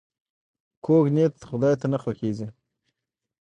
[0.85, 2.47] کوږ نیت خداي ته نه خوښیږي